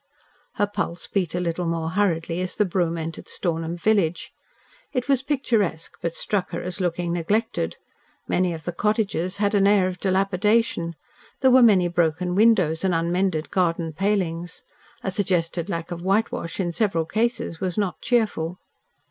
[0.55, 4.31] Her pulse beat a little more hurriedly as the brougham entered Stornham village.
[4.93, 7.77] It was picturesque, but struck her as looking neglected.
[8.27, 10.95] Many of the cottages had an air of dilapidation.
[11.41, 14.63] There were many broken windows and unmended garden palings.
[15.03, 18.57] A suggested lack of whitewash in several cases was not cheerful.